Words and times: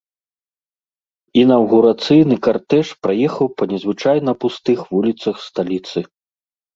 Інаўгурацыйны 1.41 2.37
картэж 2.47 2.87
праехаў 3.07 3.47
па 3.59 3.67
незвычайна 3.73 4.31
пустых 4.45 4.79
вуліцах 4.95 5.35
сталіцы. 5.49 5.99